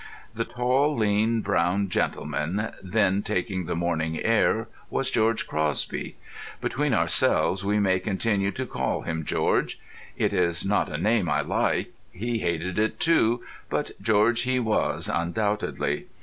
[0.33, 6.15] The tall, lean, brown gentleman, then, taking the morning air was George Crosby.
[6.59, 9.79] Between ourselves we may continue to call him George.
[10.17, 15.07] It is not a name I like; he hated it too; but George he was
[15.07, 16.07] undoubtedly.